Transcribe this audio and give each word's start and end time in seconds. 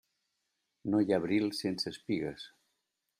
No 0.93 1.01
hi 1.03 1.13
ha 1.13 1.19
abril 1.21 1.45
sense 1.59 1.89
espigues. 1.97 2.47